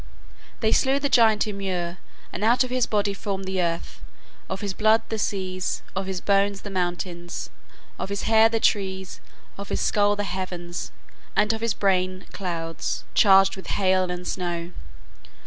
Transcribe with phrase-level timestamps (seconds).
[0.61, 1.99] They slew the giant Ymir,
[2.33, 4.01] and out of his body formed the earth,
[4.49, 7.51] of his blood the seas, of his bones the mountains,
[7.99, 9.19] of his hair the trees,
[9.59, 10.91] of his skull the heavens,
[11.35, 14.71] and of his brain clouds, charged with hail and snow.